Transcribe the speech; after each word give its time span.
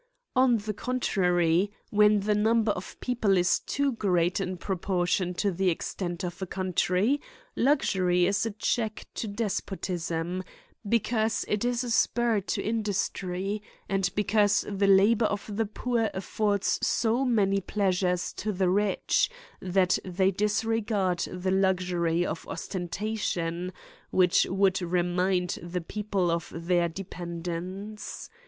On 0.35 0.57
the 0.57 0.73
contrary, 0.73 1.71
when 1.91 2.21
the 2.21 2.33
number 2.33 2.71
of 2.71 2.99
people 3.01 3.37
is 3.37 3.59
too 3.59 3.91
great 3.91 4.39
in 4.41 4.57
proportion 4.57 5.35
to 5.35 5.51
the 5.51 5.69
extent 5.69 6.23
of 6.23 6.41
a 6.41 6.47
country, 6.47 7.21
luxury 7.55 8.25
is 8.25 8.43
a 8.43 8.49
check 8.49 9.05
to 9.13 9.27
despotism; 9.27 10.43
because 10.89 11.45
it 11.47 11.63
is 11.63 11.83
a 11.83 11.91
spur 11.91 12.39
to 12.41 12.63
industry, 12.63 13.61
and 13.87 14.09
because 14.15 14.65
the 14.67 14.87
labour 14.87 15.25
of 15.27 15.55
the 15.55 15.67
poor 15.67 16.09
af 16.15 16.23
fords 16.25 16.79
so 16.81 17.23
many 17.23 17.59
pleasures 17.61 18.33
to 18.33 18.51
the 18.51 18.71
rich, 18.71 19.29
that 19.61 19.99
they 20.03 20.31
dis 20.31 20.65
regard 20.65 21.19
the 21.19 21.51
luxury 21.51 22.25
of 22.25 22.47
ostentation, 22.47 23.71
which 24.09 24.47
would 24.49 24.81
re 24.81 25.03
mind 25.03 25.59
the 25.61 25.79
people 25.79 26.31
of 26.31 26.51
their 26.55 26.89
dependence. 26.89 28.31